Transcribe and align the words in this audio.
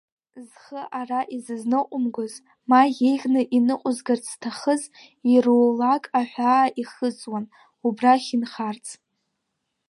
Зхы 0.47 0.81
ара 0.99 1.21
изызныҟәымгоз, 1.35 2.33
ма 2.69 2.79
иеиӷьны 2.89 3.41
иныҟәызгарц 3.57 4.25
зҭахыз, 4.33 4.81
ирулак 5.33 6.03
аҳәаа 6.19 6.73
ихыҵуан, 6.81 7.45
убрахь 7.87 8.29
инхарц. 8.35 8.85